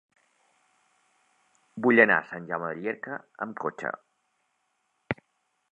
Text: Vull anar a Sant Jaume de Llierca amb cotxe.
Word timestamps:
Vull 1.87 2.01
anar 2.05 2.17
a 2.21 2.25
Sant 2.31 2.49
Jaume 2.53 2.71
de 2.73 2.81
Llierca 2.81 3.21
amb 3.47 3.61
cotxe. 3.67 3.95